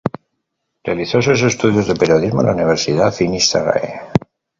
[0.83, 4.01] Realizó sus estudios de periodismo en la Universidad Finis Terrae.